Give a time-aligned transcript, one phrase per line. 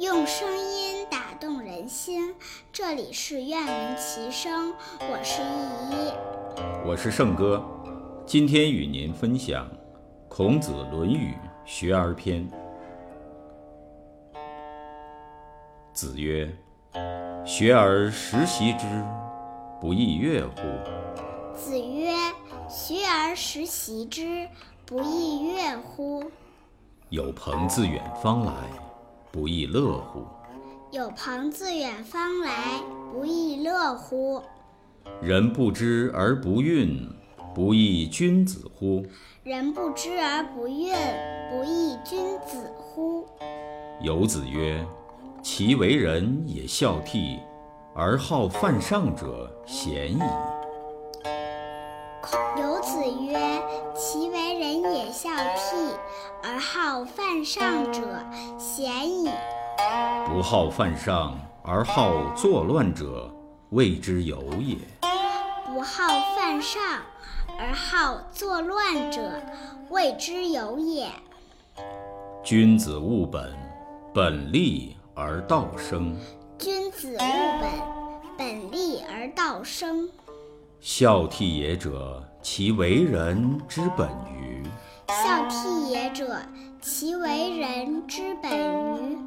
[0.00, 2.34] 用声音打动人心。
[2.72, 7.62] 这里是愿闻其声，我是依依，我是胜哥。
[8.24, 9.66] 今天与您分享
[10.26, 12.48] 《孔子论语学而篇》。
[15.92, 16.50] 子曰
[17.44, 18.86] ：“学而时习之，
[19.82, 20.62] 不亦说乎？”
[21.54, 22.14] 子曰
[22.70, 24.48] ：“学而时习之，
[24.86, 26.30] 不亦说乎？”
[27.10, 28.52] 有朋自远方来，
[29.32, 30.24] 不亦乐乎？
[30.90, 32.80] 有朋自远方来，
[33.12, 34.42] 不亦乐乎？
[35.22, 37.08] 人不知而不愠，
[37.54, 39.06] 不亦君子乎？
[39.44, 40.96] 人不知而不愠，
[41.48, 43.24] 不亦君子乎？
[44.02, 44.84] 有子曰
[45.44, 47.38] ：“其为人也孝悌，
[47.94, 50.20] 而好犯上者鲜矣。”
[52.60, 52.69] 有
[53.00, 53.62] 子曰
[53.96, 55.94] ：“其为人也孝悌，
[56.42, 58.02] 而好犯上者
[58.58, 59.30] 鲜矣。”
[60.28, 63.34] 不好犯上而好作乱者，
[63.70, 64.76] 谓之有也。
[65.64, 66.82] 不好犯上
[67.58, 69.32] 而好作乱者，
[69.88, 71.08] 谓之有也。
[72.44, 73.56] 君子务本，
[74.12, 76.14] 本立而道生。
[76.58, 77.70] 君子务本，
[78.36, 80.10] 本立而道生。
[80.80, 84.64] 孝悌也者，其为人之本于。
[85.08, 86.40] 孝悌也者，
[86.80, 89.18] 其为人之本于。